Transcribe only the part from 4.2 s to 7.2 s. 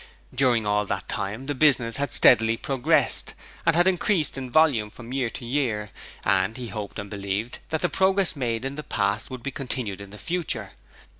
in volume from year to year, and he hoped and